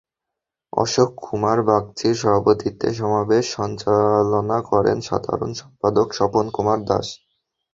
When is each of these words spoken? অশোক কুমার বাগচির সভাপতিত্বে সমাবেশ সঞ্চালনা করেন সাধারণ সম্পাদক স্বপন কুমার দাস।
অশোক 0.73 1.09
কুমার 1.21 1.59
বাগচির 1.67 2.15
সভাপতিত্বে 2.21 2.89
সমাবেশ 2.99 3.45
সঞ্চালনা 3.57 4.57
করেন 4.71 4.97
সাধারণ 5.01 5.51
সম্পাদক 5.61 6.07
স্বপন 6.17 6.45
কুমার 6.55 6.79
দাস। 6.85 7.07